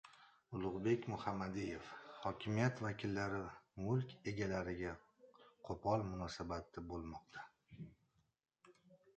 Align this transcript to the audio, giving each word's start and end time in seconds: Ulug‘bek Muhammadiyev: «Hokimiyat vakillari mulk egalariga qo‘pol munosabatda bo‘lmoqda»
Ulug‘bek 0.59 1.03
Muhammadiyev: 1.11 1.89
«Hokimiyat 2.23 2.81
vakillari 2.85 3.41
mulk 3.89 4.15
egalariga 4.33 4.95
qo‘pol 5.69 6.07
munosabatda 6.09 6.87
bo‘lmoqda» 6.95 7.47